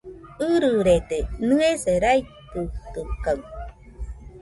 [0.51, 3.37] ɨrɨrede, nɨese raitɨtɨkaɨ